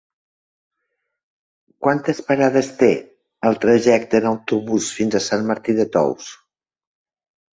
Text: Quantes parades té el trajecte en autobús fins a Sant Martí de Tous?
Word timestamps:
Quantes 1.87 2.21
parades 2.29 2.69
té 2.79 2.89
el 3.49 3.59
trajecte 3.65 4.21
en 4.23 4.29
autobús 4.31 4.89
fins 5.01 5.17
a 5.19 5.23
Sant 5.29 5.47
Martí 5.51 5.75
de 5.81 5.85
Tous? 5.97 6.33